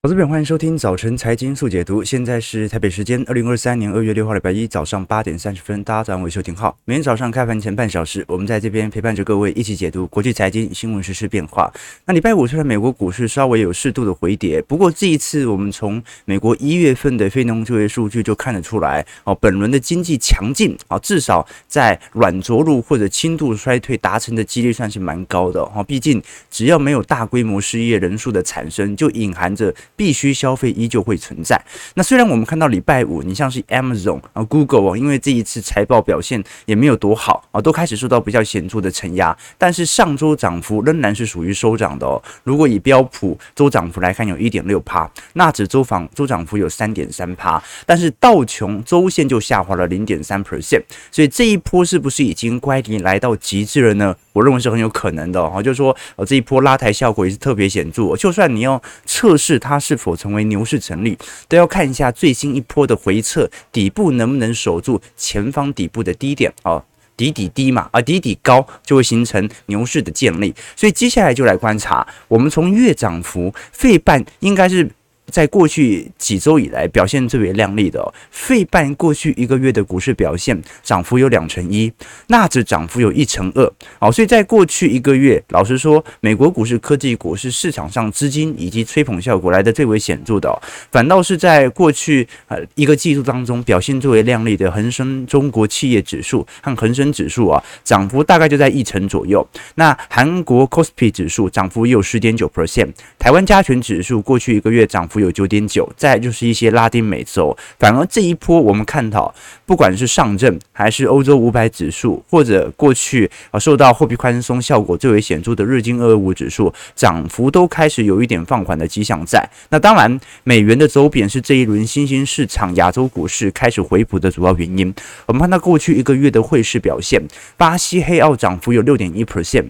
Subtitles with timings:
[0.00, 2.04] 好，这边欢迎收听早晨财经速解读。
[2.04, 6.78] 现在是台北时间二零二三年二月六号礼拜一早上八点三十分，大家早上好，我是邱廷浩。
[6.84, 11.68] 每天早上开盘前半小时，我们在这边陪伴着各位一起解读国际财经新闻、时事变化。
[12.04, 25.82] 那礼拜五虽然美国股市稍微有适度的回跌，不过这一次我们从美国一月份的非农就业数据就看得出来，哦，本轮的经济强劲啊，至少在软着陆或者轻度衰退达成的几率算是蛮高的哈。
[25.82, 29.74] 毕竟只要没有大规模失业人数的产生，就隐含着。
[29.98, 31.60] 必须消费依旧会存在。
[31.94, 39.36] 那虽然我们看到礼拜五，你像是 Amazon 啊、Google 啊，因为这一次财报表现也没有多好啊，都开始受到比较显著的承压。
[39.58, 42.22] 但是上周涨幅仍然是属于收涨的哦。
[42.44, 50.82] 如果以标普周涨幅来看，有一点六趴，纳指周涨周涨幅有三点三趴，但是道琼周线就下滑了零点三 percent。
[51.10, 54.14] 所以这一波是不是已经乖离来到极致了呢？
[54.38, 55.60] 我认为是很有可能的哦。
[55.60, 58.14] 就是说，呃，这一波拉抬效果也是特别显著。
[58.16, 59.76] 就算你要测试它。
[59.88, 61.16] 是否成为牛市成立，
[61.48, 66.84] 都要看一下最新一波的回测底部能不能守住前方底部的低点啊，
[67.16, 70.54] 底底低嘛，啊底底高就会形成牛市的建立。
[70.76, 74.86] 所以接下来就来观察，我们从月涨幅，费半应该是。
[75.30, 81.92] 在过去几周以来表现最为亮丽的，哦费半过去一个月的股市表现涨幅有两成一，
[82.28, 83.72] 纳指涨幅有一成二。
[83.98, 90.50] 好，所以在过去一个月，老实说，美国股市、科技股是市场上资金以及吹捧效果来的最为显著的，
[90.90, 99.46] 反倒是在过去呃一个季度当中表现最为亮丽的恒生中国企业指数和恒生指数啊，涨幅大概就在一成左右。
[99.74, 105.17] 那韩国 Kospi 指数涨幅也有十点九 percent，台湾加权指数过去一个月涨幅。
[105.18, 109.34] 有九点九，再就是一些拉丁美洲，反而这一波我们看到，
[109.66, 119.48] 不管是上证还是欧洲五百指数，或者过去啊受到货币宽松效果最为显著的日经二二五指数，涨幅都开始有一点放缓的迹象在。
[119.70, 124.94] 那当然，美元的走贬是这一轮新兴市场亚洲股市开始回补的主要原因。
[125.26, 127.22] 我们看到过去一个月的汇市表现，
[127.56, 129.68] 巴西黑澳涨幅有六点一 percent。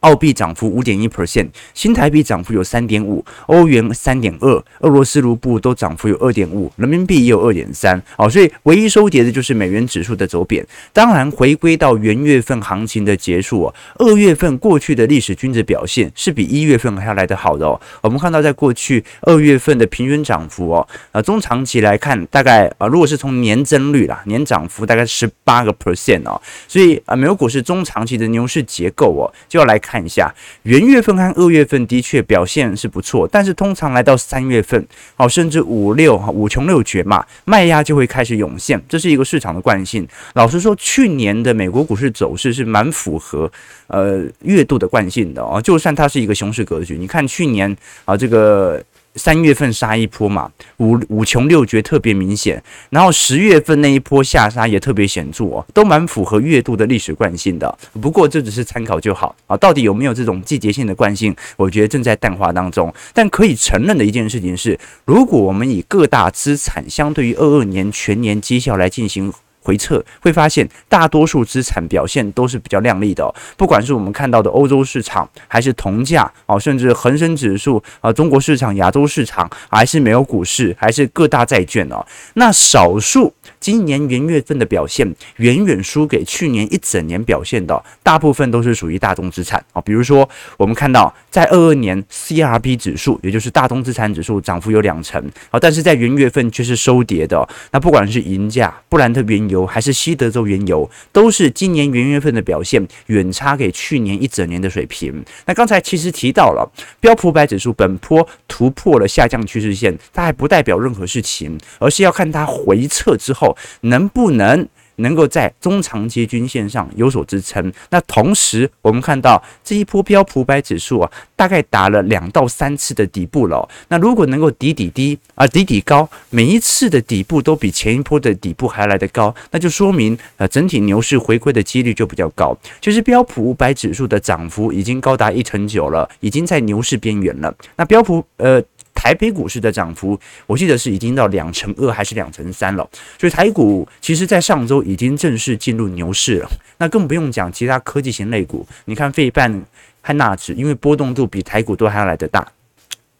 [0.00, 8.02] 澳币涨幅五点一 percent，新台币涨幅有三点五，欧元三点二，俄罗斯卢布都涨幅有二点五，人民币也有二点三。
[8.16, 10.66] 哦，所以唯一收跌的就是美元指数的走贬。
[10.92, 17.78] 当然，回归到元月份行情的结束哦，二月份过去的历史均值表现是比一月份还要来得好的哦。
[18.00, 26.40] 我们看到，在过去二月份的平均涨幅哦，呃，中长期来看，大概啊，如果是从年增率啦，年涨幅大概十八个 percent 哦。
[26.66, 29.73] 所以啊，美国股市中长期的牛市结构哦，就要来。
[29.74, 34.86] 来看一下，元月份和二月份的确表现是不错，但是通常来到三月份，
[35.16, 40.06] 好，甚至五六五穷六绝嘛，卖压就会开始涌现，这是一个市场的惯性。
[40.34, 43.50] 老实说，去年的美国股市走势是蛮符合
[43.88, 48.80] 呃月度的惯性的哦，就算它是一个熊市格局，你看去年啊这个。
[49.14, 57.78] 三月份杀一波嘛，五五穷六绝特别明显，然后十月份那一波下杀也特别显著哦，都蛮符合月度的历史惯性的。
[58.00, 62.92] 不过这只是参考就好啊，到底有没有这种季节性的惯性，我觉得正在淡化当中。
[63.12, 69.32] 但可以承认的一件事情是，如果我们以各大资产相对于二二年全年绩效来进行。
[69.64, 73.34] 回测会发现，大多数资产表现都是比较亮丽的。
[73.56, 82.04] 不管是我们看到的欧洲市场，还是铜价哦，甚至恒生指数啊，中国市场、亚洲市场，还是没有股市，还是各大债券哦。
[82.34, 83.32] 那少数
[83.64, 89.80] 今年元月份的表现远远输给去年一整年表现的，大部分都是属于大宗资产啊。
[89.80, 95.18] 比如说，我们看到在二二年 CRB 指数，也就是大宗资产指数涨幅有两成
[95.50, 97.48] 啊，但是在元月份却是收跌的。
[97.70, 99.64] 那不管是银价、布兰特原油。
[99.66, 105.24] 还是西德州原油，都是今年元月份的表现远差给去年一整年的水平。
[105.46, 106.70] 那刚才其实提到了
[107.00, 114.66] 标普五百指数本波突破了下降趋势线，它还不代表任何事情，而是要看它回撤之后能不能。
[114.98, 117.72] 能够在中长期均线上有所支撑。
[117.90, 123.68] 那同时，我们看到这一波标普五百指数啊，大概打了两到三次的底部了。
[123.88, 132.56] 那如果能够底底低啊，底底高，每一次的底部都比前一波的底部还来得高，那就说明呃整体牛市回归的几率就比较高。
[132.80, 137.52] 就是标普五百指数的涨幅已经高达一成九了，已经在牛市边缘了。
[137.74, 138.62] 那标普呃。
[139.04, 142.88] 台北股市的涨幅，我记得是已经到两成二还是两成三了。
[143.20, 146.48] 所以台股其实，在上周已经正式进入牛市了。
[146.78, 149.62] 那更不用讲其他科技型类股，你看费半
[150.00, 152.50] 和纳指，因为波动度比台股都还要来得大。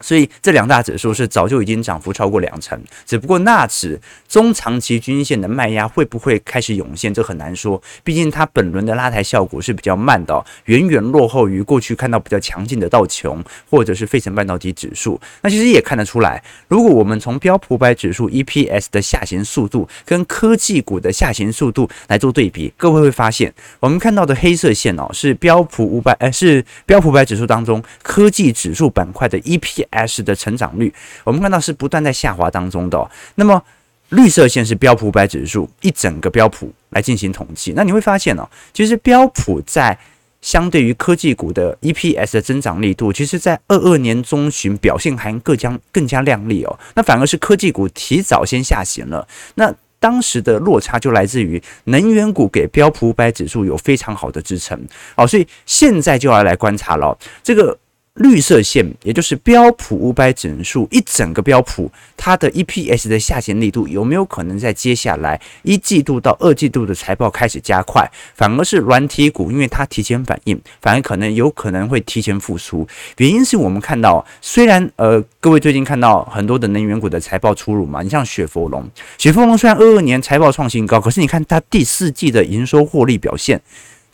[0.01, 7.81] 所以这两大指数是早就已经涨幅超过两成，只不过纳指中长期均线的卖压会不会开始涌现，这很难说。
[8.03, 15.19] 毕竟它本轮的拉抬效果是比较慢的，远远落后于过去看到比较强劲的道琼或者是费城半导体指数。
[15.41, 29.84] 那其实也看得出来，如果我们从标普百指数 EPS 的下行速度跟科技股的下行速度来做对比，各位会发现，我们看到的黑色线哦，是标普五百，呃，是标普百指数当中科技指数板块的 EPS。
[29.89, 30.93] S 的成长率，
[31.23, 33.09] 我们看到是不断在下滑当中的哦。
[33.35, 33.61] 那么
[34.09, 39.97] 绿色线是标普五百指数一整个标普来进行统计，那你会发现哦，其实标普在
[40.41, 46.79] 相对于科技股的 EPS 的增长力度，其实在二二年中旬表现还更加更加亮丽哦。
[46.93, 54.79] 那反而是科技股提早先下行了，那当时的落差就来自于能源股给标普五百指数有非常好的支撑
[55.15, 55.25] 哦。
[55.25, 57.75] 所以现在就要来观察了这个。
[58.15, 68.09] 绿色线，也就是标普五百指数一整个标普，它的 EPS 的下行力度有没有可能在接下来一季度到二季度的财报开始加快？
[68.33, 72.87] 反而是软体股，因为它提前反应，反而可能有可能会提前复苏。
[73.17, 83.61] 原因是我们看到，虽然呃，各位最近看到很多的能源股的财报出炉嘛，你像雪佛龙，雪佛龙虽然二二年财报创新高，可是你看它第四季的营收获利表现。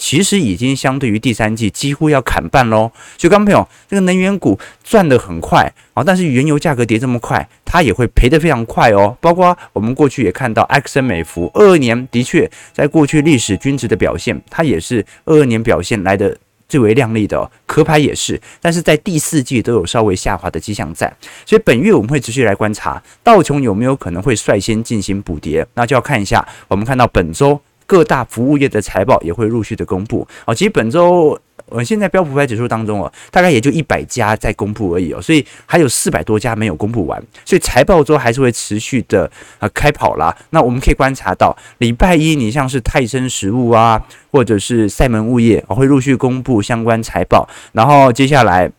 [0.02, 9.16] 其实已经相对于第三季几乎要砍半喽，所以，各位朋友，这个能源股赚得很快啊，但是原油价格跌这么快，它也会赔得非常快哦。
[9.22, 16.36] 包括我们过去也看到埃克森美孚二二年的确在过去历史均值的表现，它也是二二年表现来的
[16.68, 21.16] 最为亮丽的哦，壳牌也是，但是在第四季都有稍微下滑的迹象在，
[21.46, 27.62] 所以本月我们会持续来观察道琼有没有可能会率先进行补跌，那就要看一下，我们看到本周。
[27.92, 30.56] 各大服务业的财报也会陆续的公布哦。
[30.56, 39.30] 其实本周，呃，现在标普五百指数当中哦，大概也就一百家在公布而已哦，所以还有四百多家没有公布完，所以财报周还是会持续的
[39.60, 40.34] 啊开跑啦。
[40.52, 44.02] 那我们可以观察到，礼拜一你像是泰森食物啊，
[44.32, 48.72] 或者是赛门物业会陆续公布相关财报，然后接下来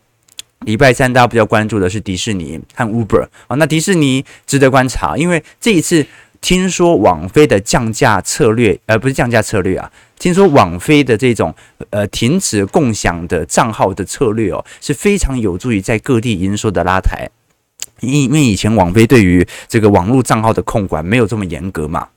[0.60, 6.06] 礼拜三大家比较关注的是迪士尼和 Uber 啊，那迪士尼值得观察，因为这一次。
[6.42, 9.90] 听说网飞的降价策略，而、呃、不是降价策略啊。
[10.18, 11.54] 听说网飞的这种
[11.90, 17.30] 呃停止共享的账号的策略哦，是非常有助于在各地营收的拉抬。
[18.00, 22.08] 因因为以前网飞对于这个网络账号的控管没有这么严格嘛。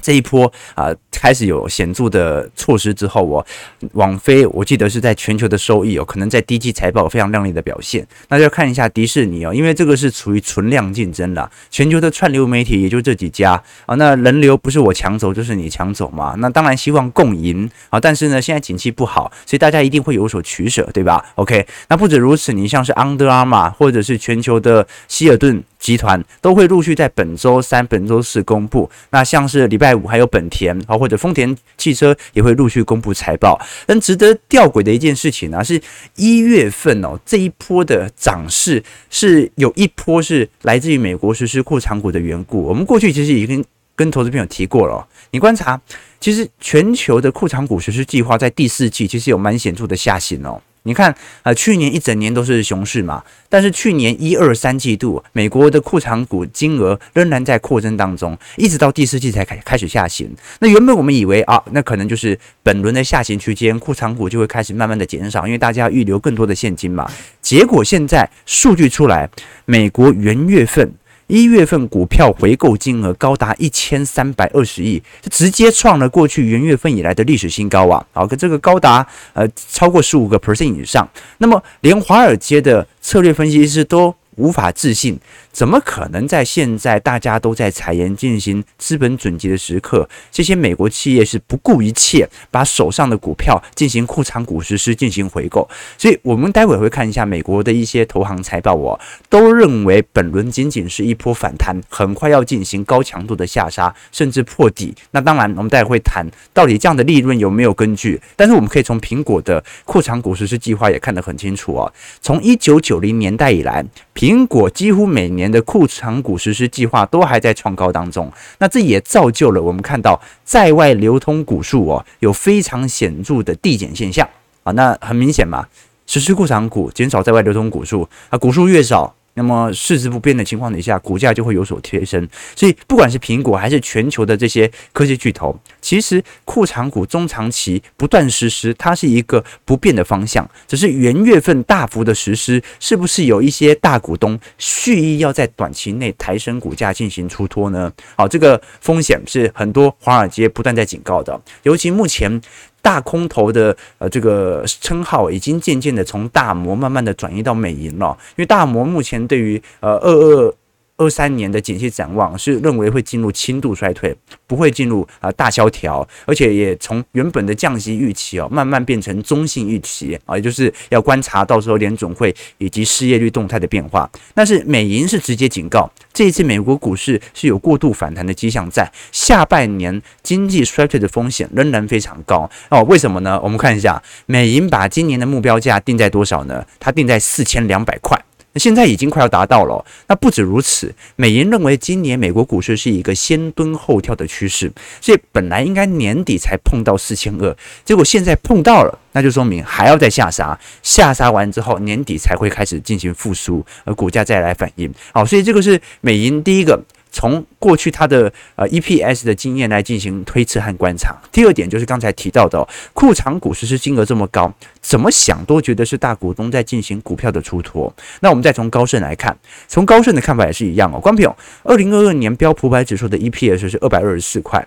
[0.00, 3.44] 这一波啊、开始有显著的措施之后，哦，
[3.92, 8.06] 网飞我记得是在全球的收益哦，可能在第一季财报非常亮丽的表现。
[8.28, 16.34] 那就要看一下迪士尼哦，因为这个是处于存量竞争啦，全球的串流媒体也就这几家啊，那人流不是我抢走就是你抢走嘛。
[16.38, 25.62] 那当然希望共赢啊，但是呢，现在景气不好，所以大家一定会有所取舍，对吧？OK，那不止如此，你像是 Under Armour 或者是全球的希尔顿。
[25.78, 28.90] 集团都会陆续在本周三、本周四公布。
[29.10, 33.58] 那像是礼拜五还有本田啊，或者丰田汽车也会陆续公布财报。
[33.86, 35.80] 但值得吊诡的一件事情呢，是
[36.16, 42.62] 一月份哦，这一波的涨势是有一波是来自于美国实施库藏股的缘故。
[42.62, 43.64] 我们过去其实已经
[43.94, 45.06] 跟投资朋友提过了。
[45.30, 45.80] 你观察，
[46.20, 50.60] 其实全球的库藏股实施计划在第四季其实有蛮显著的下行哦。
[50.88, 60.34] 你看，呃，去年一整年都是熊市嘛，但是去年一二三季度，美国的库藏股金额仍然在扩增当中，一直到第四季才开开始下行。
[60.60, 67.06] 那原本我们以为啊，那可能就是本轮的下行区间，库藏股就会开始慢慢的减少，因为大家要预留更多的现金嘛。
[67.42, 69.28] 结果现在数据出来，
[69.66, 70.90] 美国元月份。
[71.28, 78.04] 一月份股票回购金额高达一千三百二十亿，这直接创了过去元月份以来的历史新高啊！
[78.12, 81.06] 好，跟这个高达呃超过十五个 percent 以上，
[81.36, 85.18] 那么连华尔街的策略分析师都无法置信。
[85.52, 95.68] 怎么可能在现在大家都在裁员进行资本准结的时刻，这些美国企业是不顾一切把手上的股票进行库藏股实施进行回购？
[95.98, 104.94] 所以，我们待会会看一下美国的一些投行财报，我都认为本轮仅仅是一波反弹，很快要进行高强度的下杀，甚至破底。
[105.10, 108.20] 那当然，我们待会会谈到底这样的利润有没有根据？
[108.36, 111.90] 但是我们可以从苹果的库藏股实施计划也看得很清楚啊。
[112.20, 113.82] 从一九九零年代以来，
[114.14, 124.28] 苹苹果几乎每年的库存股实施计划都还在创高当中，那这也造就了我们看到在外流通股数哦有非常显著的递减现象
[124.64, 124.72] 啊。
[124.72, 125.66] 那很明显嘛，
[126.06, 132.28] 实施库存股减少在外流通股数啊，股数越少，那么市值不变的情况底下，股价就会有所提升。
[132.56, 140.46] 所以不管是苹果还是全球的这些科技巨头，其实库藏股中长期不断实施，它是一个不变的方向。
[140.66, 147.92] 只是元月份大幅的实施，是不是有一些大股东蓄意要在短期内抬升股价进行出脱呢？
[148.16, 152.42] 好，这个风险是很多华尔街不断在警告的，尤其目前。
[152.88, 160.54] 大空头的呃这个称号已经渐渐的从大摩慢慢的转移到美银了，因为大摩目前对于呃二二
[160.98, 164.14] 二三年的景气展望是认为会进入轻度衰退，
[164.46, 174.10] 不会进入啊大萧条，而且也从原本的降息预期哦，慢慢变成中性预期啊，也就是要观察到时候联总会以及失业率动态的变化。
[174.34, 182.82] 但是美银是直接警告，这一次美国股市是有过度反弹的迹象，在下半年经济衰退的风险仍然非常高哦。
[182.82, 183.40] 为什么呢？
[183.40, 186.66] 我们看一下美银把今年的目标价定在多少呢？
[186.80, 188.20] 它定在四千两百块。
[188.58, 189.84] 现在已经快要达到了。
[190.06, 204.92] 那不止如此，美银认为今年美国股市是一个先蹲后跳的趋势，所以本来应该年底才碰到四千二，结果现在碰到了，那就说明还要再下杀，下杀完之后年底才会开始进行复苏，而股价再来反应。
[205.12, 206.82] 好，所以这个是美银第一个。
[207.18, 211.16] 从过去它的呃 EPS 的经验来进行推测和观察。
[211.32, 217.92] 第二点就是刚才提到的，库藏股实施金额这么高，怎么想都觉得是大股东在进行股票的出脱。
[218.20, 221.00] 那我们再从高盛来看，从高盛的看法也是一样哦。
[221.00, 224.64] 观众朋友，二零二二年标普百指数的 EPS 是二百二十四块。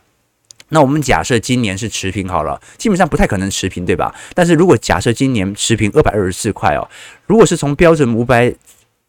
[0.68, 4.14] 那我们假设今年是持平好了，基本上不太可能持平，对吧？
[4.36, 6.86] 但是如果假设今年持平二百二十四块哦，
[7.28, 8.54] 如果是从标准五百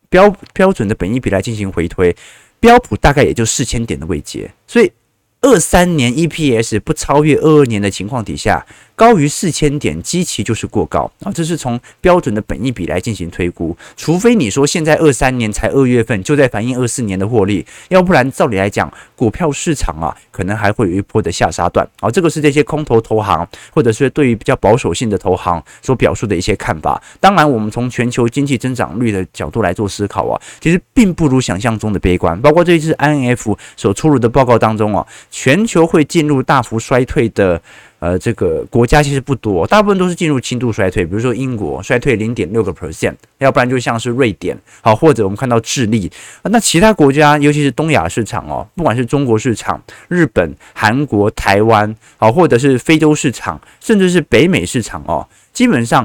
[0.09, 2.15] 标标准的本益比来进行回推。
[2.63, 4.93] 标普大概也就四千点的位阶，所以
[5.41, 8.65] 二三年 EPS 不超越二二年的情况底下。
[8.95, 11.33] 高于四千点，基期就是过高啊！
[11.33, 22.11] 这是从标准的本益比来进行推估，除非你说现在二三年才二月份就在反映二四年的获利，要不然照理来讲，股票市场啊可能还会有一波的下杀段啊！
[22.11, 27.03] 这个是这些空头投行或者是对于比较保守性的投行所表述的一些看法。
[27.19, 32.41] 当然，我们从全球经济增长率的角度来做思考啊，其实并不如想象中的悲观。
[32.41, 37.61] 包括这一次 INF 所出炉的报告当中啊，全球会进入大幅衰退的。
[38.03, 46.11] 呃，这个国家其实不多，大部分都是进入轻度衰退，比如说英国衰退零点六个 percent，要不然就像是瑞典，好，或者我们看到智利，
[46.43, 56.05] 那其他国家，尤其是东亚市场哦，不管是中国市场、日本、韩国、台湾，好，或者是非洲市场，甚至是北美市场哦，基本上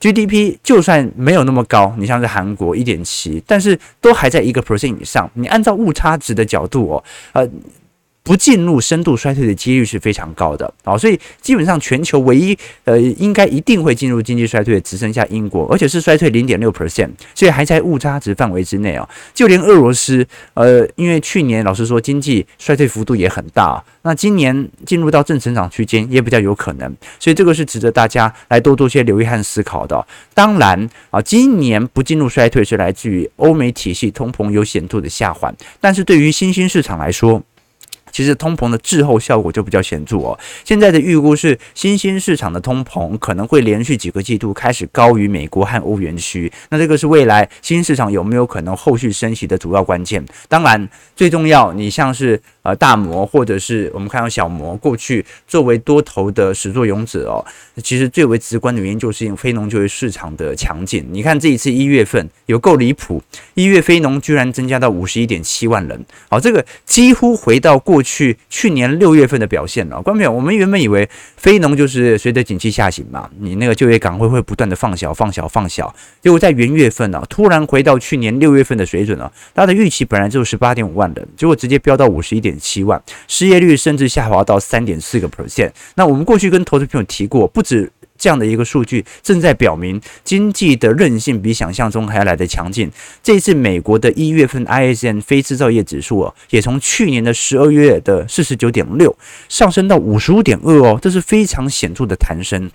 [0.00, 7.48] GDP 就算没有那么高，你像是韩国一点七，但是都还在一个 percent 以上，你按照误差值的角度哦，呃。
[8.28, 12.54] 不进入深度衰退的几率是非常高的啊，所以基本上全球唯一
[12.84, 19.08] 呃应该一定会进入经济衰退的只剩下英国，而且是衰退零点六 percent，所以还在误差值范围之内啊。
[19.32, 30.06] 就连俄罗斯呃，因为去年老实说经济衰退幅度也很大，那今年进入到正成长区间也比较有可能，所以这个是值得大家来多多些留意和思考的。
[30.34, 37.42] 当然啊，今年不进入衰退是来自于欧美体系通膨有显著的下缓，但是对于新兴市场来说。
[38.10, 40.38] 其实通膨的滞后效果就比较显著哦。
[40.64, 50.24] 现在的预估是新兴市场的通膨可能会连续几个季度开始高于美国和欧元区，那这个是未来新市场有没有可能后续升息的主要关键。
[50.48, 57.44] 当然，最重要，你像是呃大摩或者是我们看到小摩过去作为多头的始作俑者哦，
[57.82, 61.06] 其实最为直观的原因就是因为非农就业市场的强劲。
[61.10, 63.22] 你看这一次一月份有够离谱，
[63.54, 68.02] 一月非农居然增加到五十一点七万人，好，这个几乎回到过。
[68.08, 71.06] 去去年六月份的表现了，观众朋友，我们原本以为
[71.36, 79.32] 非农就是随着景气下行嘛，你那个就业岗位会不断的放小、放小、放小，结果在元月份呢、啊，突然回到去年六月份的水准了、啊。
[79.54, 85.70] 它的预期本来就是十八点五万人，结果直接飙到五十一点七万，失业率甚至下滑到三点四个 percent。
[85.94, 87.90] 那我们过去跟投资朋友提过，不止。
[88.20, 92.90] 这样的一个数据正在表明经济的韧性比想象中还要来得强劲。
[93.22, 99.16] 这一次美国的一月份 ISM 非制造业指数哦，也从去年的十二月的四十九点六
[99.48, 102.68] 上升到五十五点二哦，这是非常显著的弹升。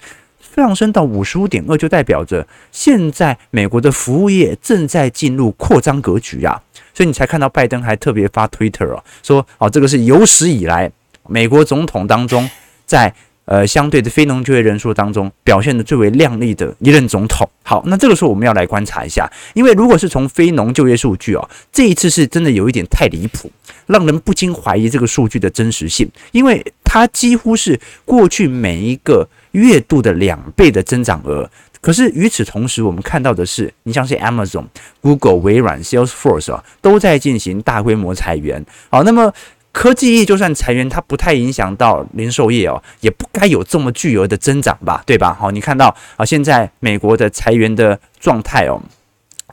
[0.61, 6.61] 上升到五十五点二，就代表着现在美国的服务业正在进入扩张格局啊。
[6.93, 10.91] 所以你才看到拜登还特别发 Twitter 哦，说哦，这个是有史以来
[11.27, 12.49] 美国总统当中
[12.85, 13.13] 在。
[13.45, 17.45] 呃，相对的非农就业人数当中表现的最为亮丽的一任总统。
[17.61, 23.51] 好，那这个时候我们要来观察一下，因为如果是从非农就业数据哦，这一次是真的有一点太离谱，
[23.87, 31.49] 让人不禁怀疑这个数据的真实性，因为它几乎是过去每一个月度的两倍的增长额。
[31.81, 34.65] 可是与此同时，我们看到的是，你像是 Amazon、
[35.01, 38.65] Google、微软、Salesforce 啊，都在进行大规模裁员。
[38.89, 39.33] 好，那么
[39.73, 45.33] 科技业就算裁员，它不太影响到零售业哦，也不该有这么巨额的增长吧，对吧？
[45.33, 48.81] 好，你看到啊，现在美国的裁员的状态哦，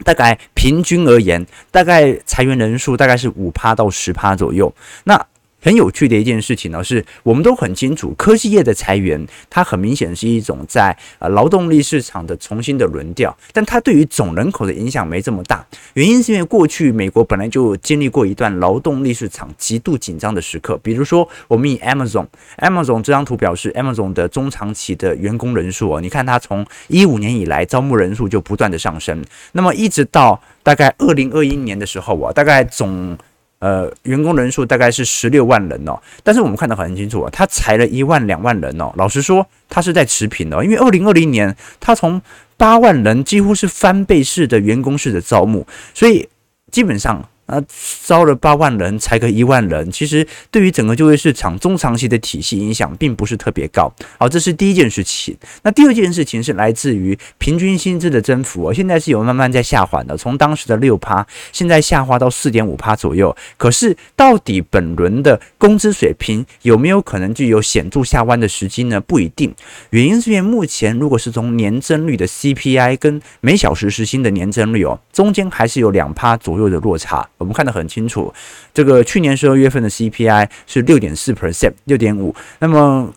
[0.04, 4.72] 大概平均而言，大概裁员人数大概是五趴到十趴左右。
[5.02, 5.26] 那
[5.60, 15.64] 很有趣的一件事情呢，是我们都很清楚，科技业的裁员，它很明显是一种在呃劳动力市场的重新的轮调，但它对于总人口的影响没这么大。
[15.94, 33.16] 原因是因为过去美国本来就经历过一段劳动力市场极度紧张的时刻，比如说我们以 Amazon，Amazon 这张图表示 Amazon 的中长期的员工人数哦，你看它从一五年以来招募人数就不断的上升，那么一直到大概二零二一年的时候啊，大概总
[33.60, 38.92] 呃，员工人数大概是十六万人哦，但是我们看得很清楚啊，他裁了一万两万人哦。
[38.96, 42.20] 老实说，他是在持平的，因为二零二零年他从
[42.56, 45.64] 八万人几乎是翻倍式的员工式的招募，
[45.94, 46.28] 所以
[46.72, 47.24] 基本上。
[47.50, 47.60] 啊，
[48.04, 53.92] 招了八万人，裁个一万人，其实对于整个就业市场中长期的体系影响并不是特别高。
[54.18, 55.36] 好，这是第一件事情。
[55.62, 63.36] 那第二件事情是来自于平均薪资的增幅哦，现在是有慢慢在下滑的，从当时的六趴，现在下滑到四点五趴左右。
[63.56, 69.00] 可是到底本轮的工资水平有没有可能具有显著下弯的时机呢？
[69.00, 69.52] 不一定。
[69.90, 77.28] 原因是因为目前如果是从年增率的 CPI 跟每小时时薪的年增率哦，中间还是有两趴左右的落差。
[77.40, 78.32] 我们看得很清楚，
[78.72, 82.34] 这个去年十二月份的 CPI 是六点四 percent，六点五。
[82.58, 83.12] 那么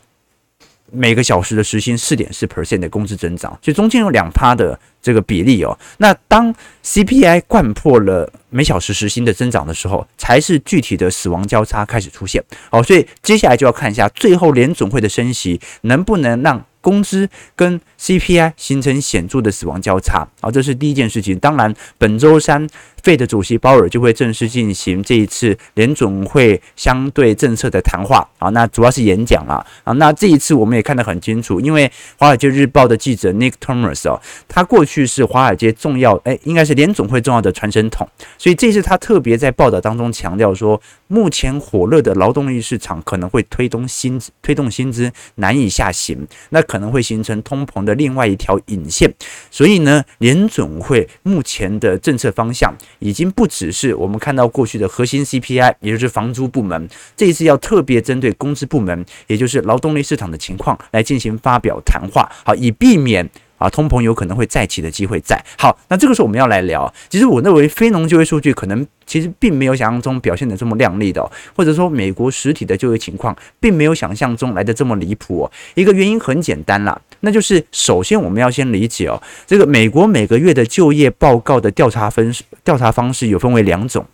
[0.91, 5.77] 每个小时的时薪四点四 percent 的工资增长，所以中间有两趴的这个比例哦。
[5.97, 12.43] 那当 CPI 灌破了每小时时薪的增长的时候，才是具体的死亡交叉开始出现。
[12.69, 20.27] 好，所以接下来就要看一下最后联总会的升息能不能让工资跟 CPI 形成显著的死亡交叉。
[20.39, 21.39] 好，这是第一件事情。
[21.39, 22.67] 当然，本周三。
[23.03, 29.91] 费的主席鲍尔就会正式进行这一次联总会相对政策的谈话啊，那主要是演讲了啊。
[29.95, 31.85] 那这一次我们也看得很清楚，因为
[32.17, 40.81] 《华尔街日报》的记者 Nick Thomas 哦，他过去是华尔街重要哎，应该是联总会重要的传声筒，所以这次他特别在报道当中强调说，
[41.13, 49.13] 目前火热的劳动力市场可能会推动薪资推动薪资难以下行，那可能会形成通膨的另外一条引线。
[49.51, 52.73] 所以呢，联准会目前的政策方向。
[52.97, 63.29] 已经不只是我们看到过去的核心 CPI，也就是房租部门，这一次要特别针对工资部门，也就是劳动力市场的情况来进行发表谈话，好，以避免
[63.63, 65.41] 啊通膨有可能会再起的机会在。
[65.57, 75.51] 好，那这个时候我们要来聊，其实我认为非农就业数据可能其实并没有想象中表现的这么亮丽的，或者说美国实体的就业情况并没有想象中来的这么离谱哦。
[75.75, 76.99] 一个原因很简单啦。
[77.21, 84.05] 那就是首先我们要先理解哦，这个美国每个月的就业报告的调查分调查方式有分为两种，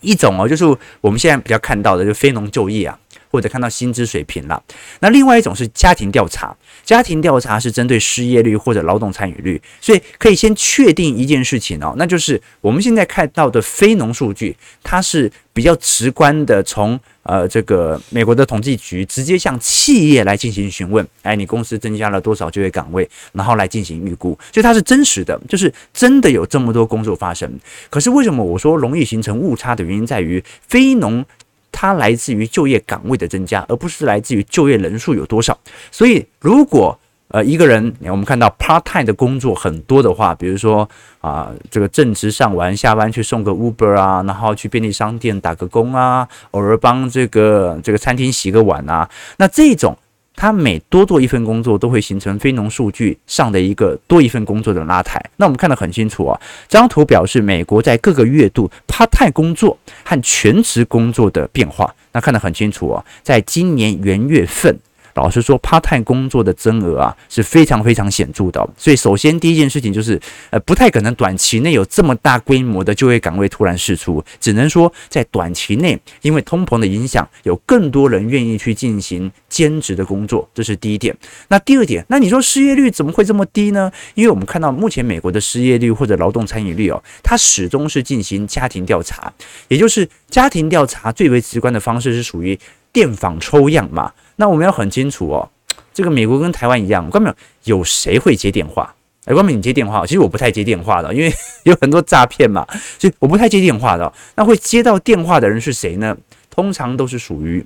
[0.00, 0.64] 一种哦就是
[1.00, 2.98] 我们现在比较看到的就非农就业啊，
[3.30, 4.62] 或者看到薪资水平了。
[5.00, 17.00] 那另外一种是家庭调查，家庭调查是针对失业率或者劳动参与率，所以可以先确定一件事情哦，那就是我们现在看到的非农数据，它是比较直观的从。
[17.28, 27.50] 呃，这个美国的统计局直接向企业来进行询问，哎，你公司增加了多少就业岗位，然后来进行预估，所以它是真实的，就是真的有这么多工作发生。
[27.90, 31.24] 可是为什么我说容易形成误差的原因在于，非农
[31.72, 35.58] 它来自于就业岗位的增加，而不是来自于就业人数有多少。
[35.90, 36.96] 所以如果
[37.28, 40.88] 呃，一个人，我们看到 part time 的工作很多的话，比如说
[41.20, 49.98] 啊，这个正职上完，下班去送个 Uber 啊，然后去便利商店打个工啊，偶尔帮这个这个餐厅洗个碗啊，那这种
[50.36, 55.20] 他每多做一份工作，都会形成非农数据上的一个多一份工作的拉抬。
[55.36, 64.78] 那我们看得很清楚啊，这张图表示美国在各个月度 part time 工作和全职工作的变化，那看得很清楚啊，在今年元月份。
[65.16, 81.16] 老实说，part-time 工作的增额啊是非常非常显著的，所以首先第一件事情就是，呃，不太可能短期内有这么大规模的就业岗位突然释出，只能说在短期内，因为通膨的影响，有更多人愿意去进行兼职的工作，这是第一点。
[81.48, 83.90] 那第二点，那你说失业率怎么会这么低呢？
[84.14, 89.32] 因为我们看到目前美国的失业率或者劳动参与率哦，它始终是进行家庭调查，
[89.68, 92.58] 也就是家庭调查最为直观的方式是属于
[92.92, 94.12] 电访抽样嘛。
[94.36, 95.48] 那我们要很清楚哦，
[95.92, 97.32] 这个美国跟台湾一样，关没
[97.64, 97.82] 有？
[97.82, 98.94] 谁会接电话？
[99.24, 100.06] 哎，关没你接电话？
[100.06, 101.32] 其实我不太接电话的，因为
[101.64, 102.64] 有很多诈骗嘛，
[102.98, 104.12] 所以我不太接电话的。
[104.36, 106.16] 那会接到电话的人是谁呢？
[106.48, 107.64] 通常都是属于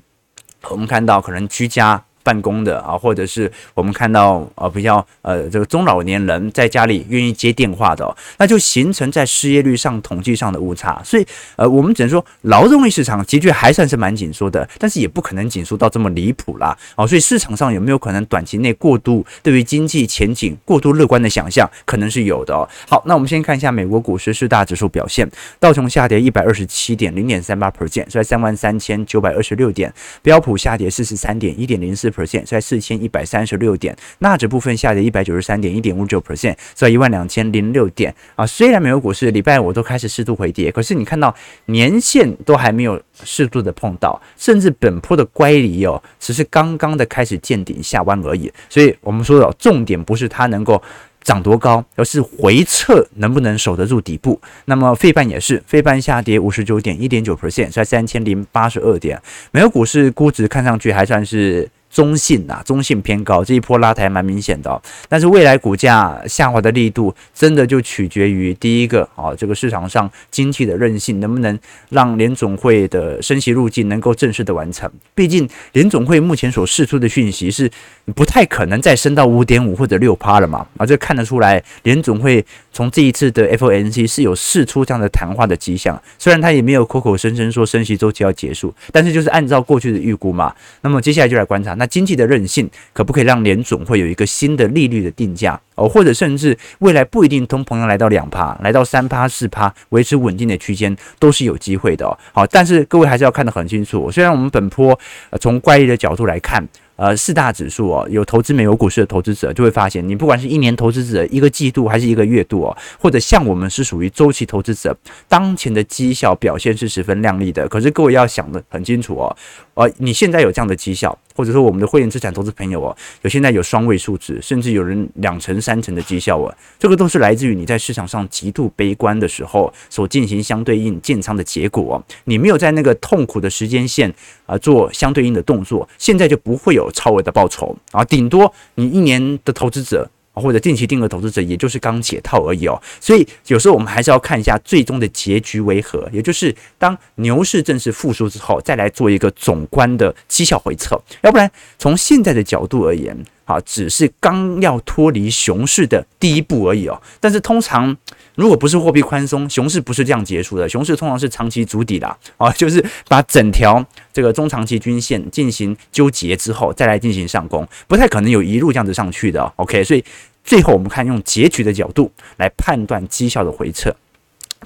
[0.68, 11.00] 我们看到可能居家办公的啊，或者是我们看到啊比较呃这个中老年人在家里愿意接电话的，那就形成在失业率上统计上的误差。
[11.04, 16.76] 所以呃我们只能说劳动力市场的确还算是蛮紧缩的，但是也不可能紧缩到这么离谱啦。
[16.96, 22.68] 哦，所以市场上有没有可能短期内过度对于经济前景过度乐观的想象，可能是有的哦。
[22.88, 25.28] 好，那我们先看一下美国股市四大指数表现，
[25.58, 29.90] 道琼下跌一百二十七点零点三八 percent，在三万三千九百二十六点；
[30.22, 38.14] 标普下跌四十三点一点零四 percent，在四千一百三十六点；纳指部分下跌一百九十三点一点五九 percent，在一万两千零六点。
[38.34, 41.34] 啊，虽然美国股市礼拜五都开始适度回跌，可是你看到
[41.66, 48.52] 年线都还没有适度的碰到，甚至本波的乖离哦，只是刚刚的开始见顶下弯而已。
[48.68, 50.82] 所以我们说的重点不是它能够。
[51.22, 54.40] 涨多高，而是回撤能不能守得住底部？
[54.64, 59.20] 那么费半也是，费半下跌五十九点一点九 percent，在三千零八十二点。
[59.50, 61.68] 美国股市估值看上去还算是。
[61.90, 74.88] 中性呐，中性偏高，这一波拉抬蛮明显的，但是未来股价下滑的力度，真的就取决于第一个啊，这个市场上经济的韧性能不能让联总会的升息路径能够正式的完成。
[75.16, 77.68] 毕竟联总会目前所释出的讯息是
[78.14, 91.79] 不太可能再升到五点五或者六趴了嘛，啊，这看得出来联总会从这一次的 FOMC 是有释出这样的谈话的迹象，虽然他也没有口口声声说升息周期要结束，但是就是按照过去的预估嘛，那么接下来就来观察。
[91.80, 102.12] 那经济的韧性可不可以让联总会有一个新的利率的定价哦，或者甚至未来不一定通膨要来到两趴，来到三趴四趴，维持稳定的区间都是有机会的哦。
[102.34, 104.10] 好，但是各位还是要看得很清楚。
[104.10, 104.98] 虽然我们本坡
[105.30, 106.62] 呃从怪异的角度来看。
[107.00, 114.94] 呃，四大指数哦，有投资美国股市的投资者就会发现，你不管是一年投资者一个季度还是一个月度哦，或者像我们是属于周期投资者，
[115.26, 117.66] 当前的绩效表现是十分亮丽的。
[117.68, 119.34] 可是各位要想的很清楚哦，
[119.72, 132.04] 呃，你现在有这样的绩效，或者说我们的会员资产投资朋友哦，有现在有双位数字，甚至有人两成、三成的绩效哦，这个都是来自于你在市场上极度悲观的时候所进行相对应建仓的结果。
[132.24, 134.12] 你没有在那个痛苦的时间线
[134.44, 136.89] 啊做相对应的动作，现在就不会有。
[136.90, 142.80] 超额的报酬啊，顶多你一年的投资者或者定期定额投资者，也就是刚解套而已哦。
[143.00, 151.00] 所以有时候我们还是要看一下最终的结局为何，也就是当牛市正式复苏之后，再来做一个总观的绩效回测。
[151.22, 157.00] 要不然从现在的角度而言，啊，只是刚要脱离熊市的第一步而已哦。
[157.20, 157.96] 但是通常。
[158.40, 160.66] 如果不是货币宽松，熊市不是这样结束的。
[160.66, 162.06] 熊市通常是长期筑底的
[162.38, 169.52] 啊， 就是把整条这个中长期均线进行纠结之后，再来进行上攻，不太可能有一路这样子上去的。
[169.56, 170.02] OK，所以
[170.42, 173.94] 最后我们看用结局的角度来判断绩效的回撤。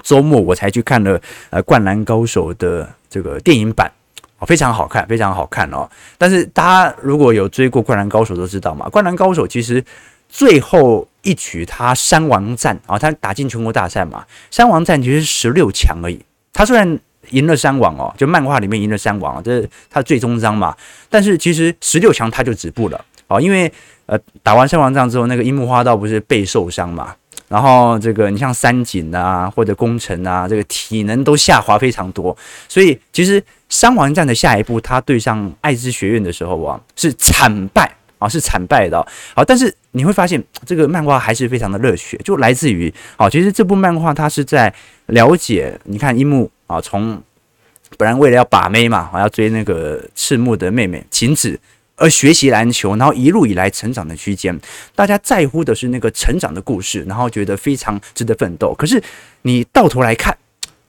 [0.01, 3.91] 周末我才去看了呃《灌篮高手》的这个电影版，
[4.47, 5.89] 非常好看，非常好看哦。
[6.17, 9.83] 但是大家如果有追过《灌篮高手》都知道嘛，《灌篮高手》其实。
[10.27, 14.25] 最后一局他山王战啊，他打进全国大赛嘛。
[14.49, 16.17] 山王战其实十六强而已。
[16.53, 16.97] 他虽然
[17.31, 20.73] 赢了山王哦，就漫画里面赢了山王，这是他最终章嘛。
[21.09, 23.69] 但是其实十六强他就止步了哦，因为
[24.05, 27.15] 呃打完山王战之后，那个樱木花道不是背受伤嘛。
[27.47, 32.35] 然后这个你像三井啊或者宫城啊，这个体能都下滑非常多。
[32.67, 37.91] 所以其实山王战的下一步，他对上爱知学院的时候啊，是惨败。
[38.27, 39.05] 是惨败的。
[39.35, 44.73] 好，但是你会发现这个漫画还是非常的热血，就来自于好，其实这部漫画它是在
[45.07, 47.21] 了解，你看樱木啊，从
[47.97, 51.57] 本来为了要把妹嘛，要追那个赤木的妹妹晴子
[51.95, 54.59] 而学习篮球，然后一路以来成长的区间，
[54.95, 58.73] 大家在乎的是那个成长的故事，然后觉得非常值得奋斗。
[58.73, 59.01] 可是
[59.43, 60.35] 你到头来看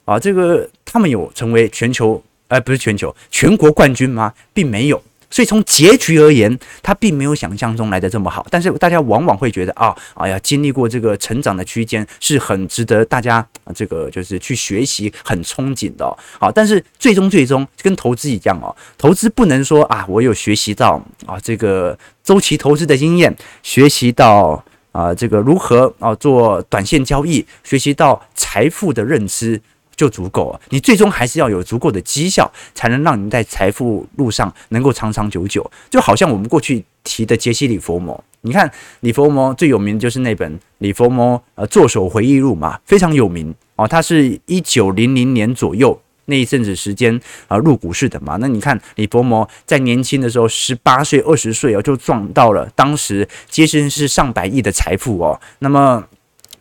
[0.03, 4.33] 啊，这个他们有成为全球，呃，不是全球，全国冠军吗？
[4.53, 5.01] 并没有。
[5.29, 8.45] 所以从结局而言，它并没有想象中来得这么好。
[8.49, 16.05] 但是大家往往会觉得啊，哎呀，经历过这个成长的区间是很值得大家这个就是去学习、很憧憬的。
[16.39, 29.61] 好，但是最终最终跟投资一样哦，投资不能说啊，我有学习到啊这个周期投资的经验，学习到啊这个如何啊做短线交易，学习到财富的认知。
[29.97, 35.69] 就足够了，你最终还是要有足够的绩效，才能让你在财富路上能够长长久久。
[35.89, 43.87] 就好像我们过去提的杰西·里佛摩，你看李佛摩最有名的就是那本李佛摩呃作手回忆录嘛，非常有名哦。
[43.87, 48.37] 他是一九零零年左右那一阵子时间啊入股市的嘛。
[48.39, 55.39] 那你看李佛摩在年轻的时候，十八岁、二十岁哦，就赚到了当时杰森是上百亿的财富哦。
[55.59, 56.05] 那么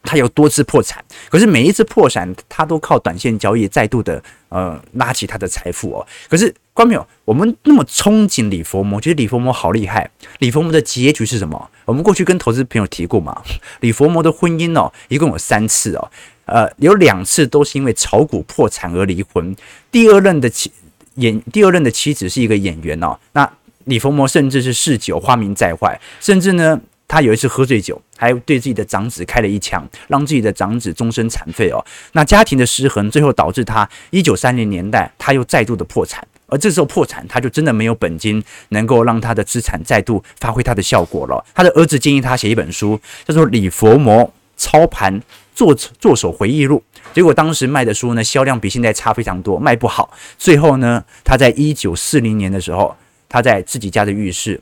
[0.07, 6.07] 它有多次破产，可是每一次破产，它都靠短线交易再度的呃拉起它的财富哦。
[6.31, 10.09] 可是观众朋友，我们那么憧憬李佛摩，觉得李佛摩好厉害。
[10.39, 11.71] 李佛摩的结局是什么？
[11.85, 13.43] 我们过去跟投资朋友提过嘛。
[13.81, 16.11] 李佛摩的婚姻哦，一共有三次哦，
[16.45, 19.55] 呃，有两次都是因为炒股破产而离婚。
[19.91, 20.71] 第二任的妻
[21.17, 23.19] 演，第二任的妻子是一个演员哦。
[23.33, 23.51] 那
[23.85, 26.81] 李佛摩甚至是嗜酒，花名在外，甚至呢。
[27.09, 31.85] 他有一次喝醉酒，还对自己的长子开了一枪，让自己的长子终身残废哦。
[32.13, 41.45] 那家庭的失衡，最后导致他一九三零年代他又再度的破产，而这时候破产，他就真的没有本金能够让他的资产再度发挥他的效果了。
[41.55, 45.23] 他的儿子建议他写一本书，叫做《李佛摩操盘
[45.55, 46.83] 作作手回忆录》，
[47.15, 50.11] 结果当时卖的书呢，销量比现在差非常多，卖不好。
[50.37, 52.97] 最后呢，他在一九四零年的时候，
[53.29, 54.61] 他在自己家的浴室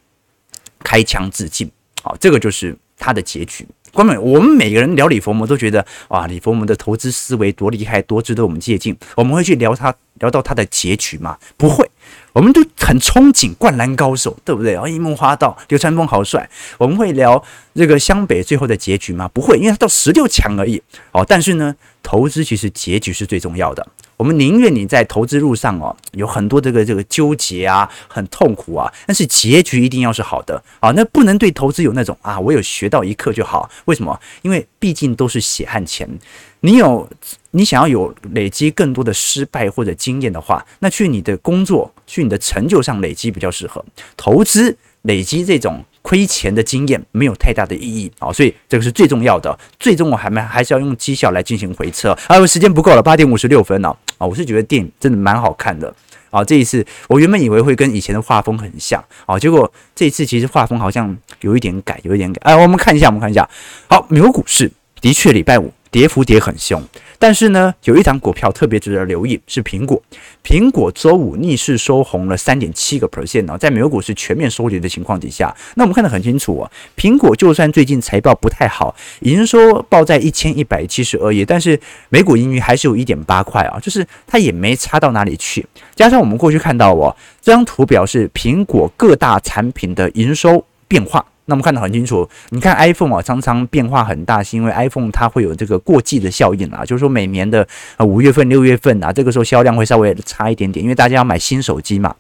[0.80, 1.70] 开枪自尽。
[2.04, 3.66] 好，这个就是他的结局。
[3.90, 8.94] 关门，我们每个人聊李佛摩都觉得哇，李佛摩的投资思维多厉害，多值得我们借鉴。
[9.16, 11.38] 我们会去聊他，聊到他的结局吗？
[11.56, 11.90] 不会，
[12.34, 14.76] 我们都很憧憬灌篮高手，对不对？
[14.76, 16.46] 哦，樱木花道、流川枫好帅。
[16.76, 17.42] 我们会聊
[17.74, 19.26] 这个湘北最后的结局吗？
[19.28, 20.82] 不会，因为他到十六强而已。
[21.12, 23.86] 哦，但是呢，投资其实结局是最重要的。
[24.16, 30.90] 我们宁愿你在投资路上哦，有很多这个这个纠结啊，很痛苦啊，但是结局一定要是好的啊。
[30.92, 33.68] 那不能对投资有那种啊，我有学到一课就好。
[33.87, 34.18] 为什么？
[34.42, 36.09] 因为毕竟都是血汗钱。
[36.61, 37.09] 你有
[37.50, 43.85] 你想要有累积更多的失败或者经验的话，那去你的工作，去你的成就上累积比较适合。
[44.16, 45.85] 投资累积这种。
[46.04, 49.58] 亏钱的经验没有太大的意义啊，所以这个是最重要的。
[49.80, 52.10] 最终我还没还是要用绩效来进行回撤。
[52.26, 53.88] 啊，时间不够了，八点五十六分了
[54.18, 54.26] 啊！
[54.26, 55.92] 我是觉得电影真的蛮好看的
[56.28, 56.44] 啊。
[56.44, 62.40] 这一次我原本以为会跟以前的画风很像啊，结果这一次其实画风好像有一点改，有一点改。
[62.44, 63.48] 哎，我们看一下，我们看一下。
[63.88, 66.83] 好，美国股市的确礼拜五跌幅跌很凶。
[67.20, 70.02] 但是呢，有一档股票特别值得留意，是苹果。
[70.42, 81.78] 苹果周五逆势收红了三点七个 percent 哦，在美国股市全面收跌的情况底下，那我们看得很清楚哦，苹果就算最近财报不太好，营收报在一千一百七十二亿，但是
[82.09, 85.64] 每股盈余还是有一点八块啊，就是它也没差到哪里去。
[85.94, 91.24] 加上我们过去看到哦，这张图表是苹果各大产品的营收变化。
[91.46, 102.16] 那我们看得很清楚，你看 iPhone 啊，常常变化很大，是因为 iPhone 它会有这个过季的效应啊，就是说每年的啊五月份、六月份啊，这个时候销量会稍微差一点点，因为大家要买新手机嘛，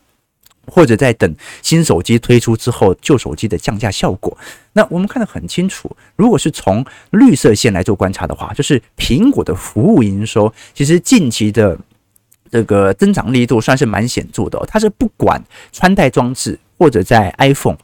[0.66, 4.36] 或者在等新手机推出之后，旧手机的降价效果。
[4.74, 11.78] 那我们看得很清楚，如果是从绿色线来做观察的话，就是苹果的服务营收，其实近期的
[12.50, 17.78] 这个增长力度算是蛮显著的哦，它是不管穿戴装置或者在 iPhone。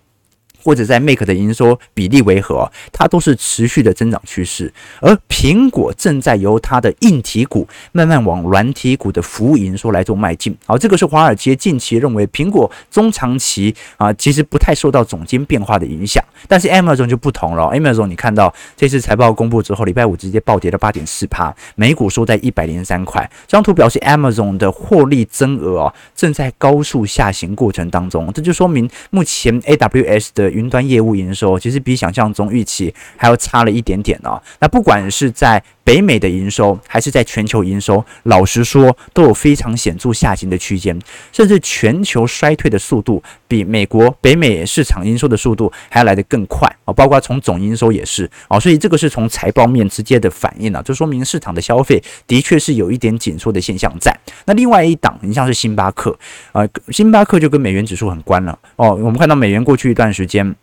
[0.63, 4.73] 或者在 Mac 的营收比例为何，它都是持续的增长趋势。
[5.01, 10.57] 而苹果正在由它的硬体股慢慢往软体股的服务营收来做迈进。
[10.67, 16.23] 好，这个是华尔街近期认为苹果中长期啊，其实不太受到总金变化的影响。
[16.49, 23.29] 但是 Amazon 就不同了，Amazon 你看到这次财报公布之后，礼拜五直接暴跌了八点四趴，每股收在一百零三块。
[23.47, 34.41] 这张图表示 Amazon 的获利增额哦，正在高速下行过程当中，这就说明目前 AWS 的云端业务营收其实比想象中预期还要差了一点点哦。
[34.61, 40.97] 那不管是在北美的营收还是在全球营收，老实说都有非常显著下行的区间，
[41.33, 46.93] 甚至全球衰退的速度比美国北美市场营收的速度还要来得更快啊！
[46.93, 54.17] 包括从总营收也是啊，所以这个是从财报面直接的反应啊，就说明市场的消费的确是有一点紧缩的现象在。
[54.45, 56.17] 那另外一档，你像是星巴克
[56.53, 58.95] 啊，星巴克就跟美元指数很关了哦。
[58.95, 60.55] 我们看到美元过去一段时间。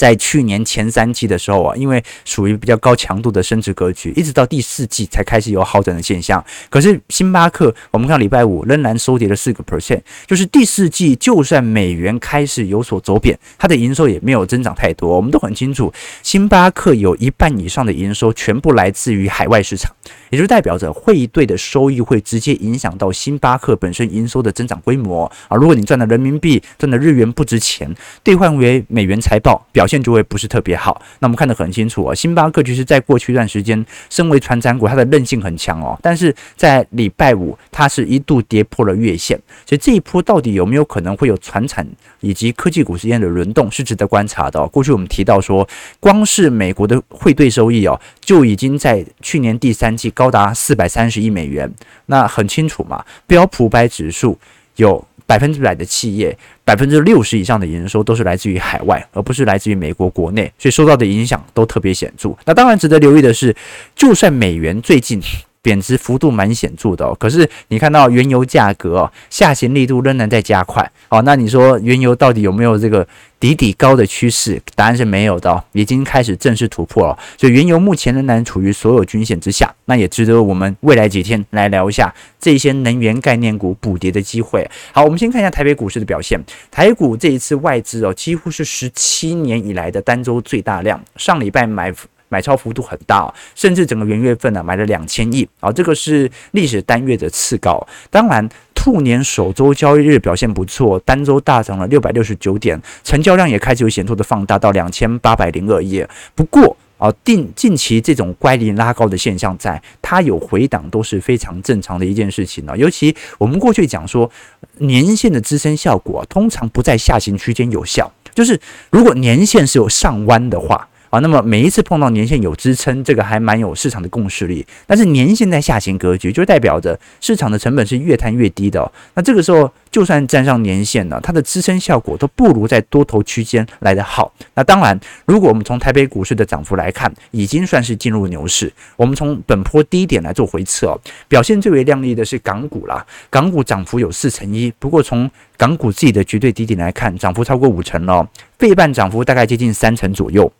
[0.00, 6.42] 在去年前三季的时候啊，因为属于比较高强度的升值格局，一直到第四季才开始有好转的现象。
[6.70, 15.14] 可是星巴克，我们看礼拜五仍然收跌了四个 percent，就是第四季就算美元开始有所走贬，它的营收也没有增长太多。
[15.14, 19.94] 我们都很清楚，星巴克有一半以上的营收全部来自于海外市场，
[20.30, 25.56] 也就代表着汇兑的收益会直接影响到星巴克本身营收的增长规模啊。
[25.58, 31.02] 如果你赚的人民币、赚的日元不值钱，兑换为美元财报表现就会不是特别好。
[31.18, 35.98] 那我们看得很清楚啊，星巴克其实在过去一段时间，身为传产股，它的韧性很强哦。
[36.00, 39.36] 但是在礼拜五，它是一度跌破了月线。
[39.66, 41.84] 所以这一波到底有没有可能会有传产
[42.20, 44.64] 以及科技股之间的轮动，是值得观察的。
[44.68, 51.68] 过去我们提到说，光是美国的汇兑收益哦，就已经在去年第三季高达四百三十亿美元。
[52.06, 54.38] 那很清楚嘛，标普百指数。
[54.76, 62.30] 有百分之百的企业，百分之六十以上的营收都是来自于海外，而不是来自于美国国内，所以受到的影响都特别显著。
[62.44, 63.54] 那当然值得留意的是，
[63.94, 65.20] 就算美元最近。
[65.62, 71.20] 贬值幅度蛮显著的哦，可是你看到原油价格哦，下行力度仍然在加快哦。
[71.22, 73.06] 那你说原油到底有没有这个
[73.38, 74.60] 底底高的趋势？
[74.74, 77.18] 答案是没有的哦，已经开始正式突破了。
[77.36, 84.66] 所以原油目前仍然处于所有均线之下，那也值得我们未来几天来聊一下这些能源概念股补跌的机会。
[84.92, 86.40] 好，我们先看一下台北股市的表现。
[86.70, 91.92] 台股这一次外资哦，几乎是十七年以来的单周最大量，上礼拜买。
[92.30, 97.86] 买超幅度很大，甚至整个元月份呢买了两千亿啊，这个是历史单月的次高。
[98.08, 106.06] 当然，兔年首周交易日表现不错，单周大涨了六百六十九点，成交量也开始有显著的放大到两千八百零二亿。
[106.34, 112.76] 不过啊，近近期这种乖离拉高的现象在，在它有回档都是非常正常的一件事情呢。
[112.76, 114.30] 尤其我们过去讲说，
[114.78, 120.86] 年线的支撑效果通常不在下行区间有效，就是如果年线是有上弯的话。
[121.10, 124.64] 啊，那么每一次碰到年线有支撑，这个还蛮有市场的共识力。
[124.86, 128.90] 但是年线在下行格局，就代表着市场的成本是越摊越低的。
[129.14, 134.32] 那这个时候，就算站上年线呢，它的支撑效果都不如在多头区间来得好。
[134.54, 138.72] 那当然，如果我们从台北股市的涨幅来看，已经算是进入牛市。
[138.94, 144.72] 我们从本波低点来做回测哦，表现最为亮丽的是港股啦，港股涨幅有四成一。
[144.78, 148.28] 不过从港股自己的绝对低点来看，涨幅超过五成了，
[148.60, 150.50] 费半涨幅大概接近三成左右。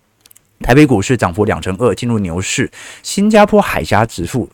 [0.61, 2.71] 台北股市涨幅两成二，进入牛市。
[3.03, 4.49] 新加坡海峡指数。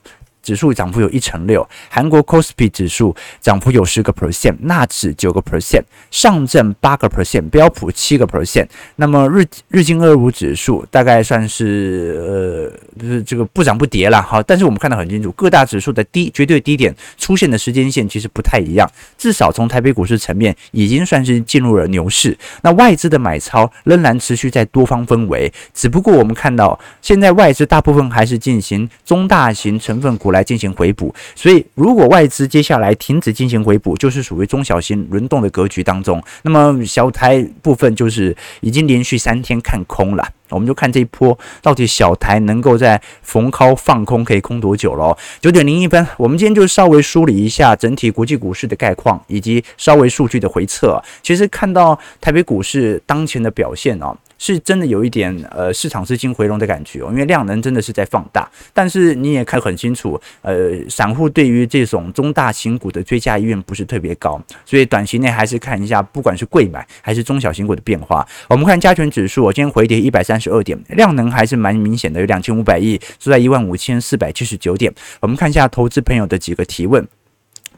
[0.47, 5.83] 指数涨幅有一成六，韩国 Kospi 指数涨幅有十个 percent，纳指九个 percent，
[6.13, 8.69] 上证八个 percent，标普七个 percent。
[8.95, 14.41] 那么日日经二五指数大概算是呃，就是这个不涨不跌了哈。
[14.47, 18.89] 但是我们看得很清楚，各大指数的低绝对低点出现的时间线其实不太一样。
[19.19, 22.39] 至少从台北股市层面，已经算是进入了牛市。
[22.63, 36.23] 那外资的买超仍然持续在多方氛围，只不过我们看到现在外资大部分还是进行中大型成分股来进行回补，所以如果外资接下来停止进行回补，就是属于中小型轮动的格局当中。
[36.43, 45.17] 那么小台部分就是已经连续三天看空了，我们就看这一波到底小台能够在逢高放空可以空多久了。
[45.41, 51.03] 九点零一分，我们今天就稍微梳理一下整体国际股市的概况以及稍微数据的回测。
[51.23, 54.15] 其实看到台北股市当前的表现哦。
[54.39, 68.27] 是真的有一点呃市场资金回笼的感觉哦，因为量能真的是在放大，但是你也看很清楚，呃，散户对于这种中大型股的追加意愿不是特别高，所以短期内还是看一下，不管是贵买还是中小型股的变化。
[68.49, 74.93] 我们看加权指数，我今天回跌一百三十二点，量能还是蛮明显的，有两千五百亿，收在一万五千四百七十九点。
[75.21, 77.07] 我们看一下投资朋友的几个提问，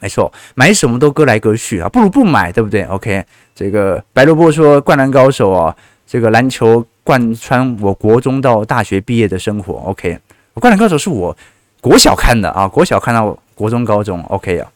[0.01, 5.75] 没错，买什么都割来割去啊，不如不买，对不对？OK，这个白萝卜说灌篮高手啊。
[6.09, 10.19] 这个篮球贯穿我国中到大学毕业的生活，OK。
[10.55, 11.37] 灌篮高手是我
[11.83, 14.73] 国小看的啊，国小看到国中高中，OK 啊。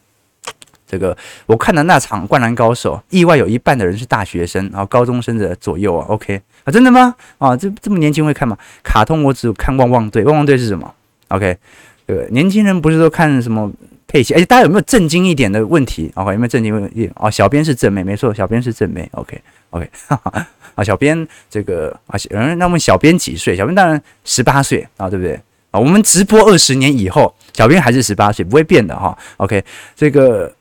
[0.87, 1.17] 这个
[1.47, 7.15] 我看的那场灌篮高手，意外有一半的人是大学生，然后高中生的左右啊，OK 啊，真的吗？
[7.39, 8.55] 啊，这这么年轻会看吗？
[8.83, 10.93] 卡通我只看汪汪队，汪汪队是什么
[11.29, 11.57] ？OK，
[12.05, 13.71] 这个年轻人不是都看什么
[14.05, 14.35] 佩奇？
[14.35, 17.09] 哎，大家有没有震惊一点的问题？OK，有没有震惊问题？
[17.15, 19.89] 哦，小编是正妹，没错，小编是正妹，OK，OK。
[20.75, 23.55] 啊，小编这个啊，嗯，那么小编几岁？
[23.55, 25.39] 小编当然十八岁啊，对不对？
[25.71, 29.17] 啊，我们直播二十年以后，小编还是十八岁，不会变的哈。
[29.37, 29.63] OK，
[29.95, 30.53] 这个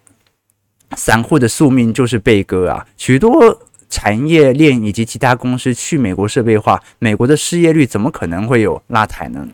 [0.96, 9.46] 散户的宿命就是被割啊，许多产业链以及其他公司去美国设备化，美国的失业率怎么可能会有拉抬呢？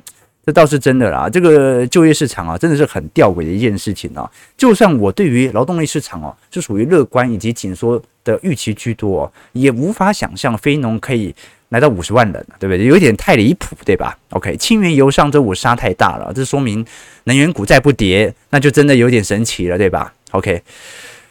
[0.47, 4.31] 这倒是真的啦，这个就业市场啊，真的是很吊诡的一件事情啊。
[4.57, 11.35] 就算我对于劳动力市场哦，是属于乐观以及紧缩的预期居多，也无法想象非农可以
[11.71, 12.85] 来到五十万人，对不对？
[12.85, 16.85] 有点太离谱，对吧？OK，轻原油上周五杀太大了，这说明
[17.25, 20.62] 能源股再不跌，那就真的有点神奇了，对吧？OK，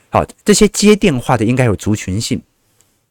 [0.09, 2.41] 好，这些接电话的应该有族群性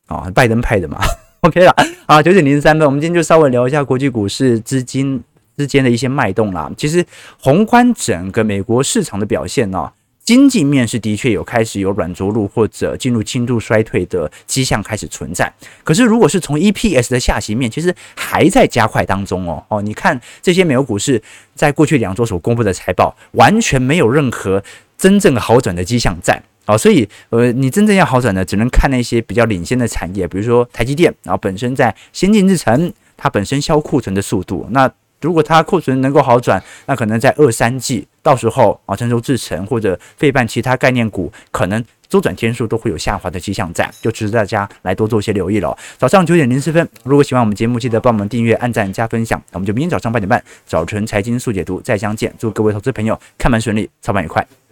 [0.07, 0.99] 啊，拜登派的嘛？
[1.43, 1.73] OK 了，
[2.07, 5.23] 啊，九点零三分，我们今天就稍微聊一下国际股市资金。
[5.59, 7.03] 之间的一些脉动啦，其实
[7.41, 9.91] 宏观整个美国市场的表现呢，
[10.27, 15.51] 经济面是的确有开始有软着陆或者进入轻度衰退的迹象开始存在。
[15.85, 21.23] 可是如果是从 EPS 的下行面，其实还在加快当中哦哦，你看这些美国股市
[21.55, 24.61] 在过去两周所公布的财报，完全没有任何
[24.99, 34.91] 真正好转的迹象在啊，所以呃，你真正要好转呢，只能看那些比较领先的产业，比如说台积电，然后本身在先进制程，它本身销库存的速度那。
[35.21, 45.77] 如果它库存能够好转，那可能在二三季到时候啊，成熟制成或者费半其他概念股可能周转天数都会有下滑的迹象在，就值得大家来多做一些留意了。
[45.99, 49.43] 早上九点零四分，如果喜欢我们节目，记得帮我们订阅、按赞、加分享。
[49.51, 52.33] 那我们就明天早上八点半，早晨财经速解读再相见。
[52.39, 54.66] 祝各位投资朋友看盘顺利，操盘愉快。